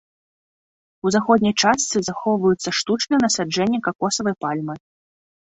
У 1.07 1.11
заходняй 1.15 1.53
частцы 1.65 1.97
захоўваюцца 2.09 2.69
штучныя 2.79 3.19
насаджэнні 3.27 3.83
какосавай 3.89 4.35
пальмы. 4.47 4.75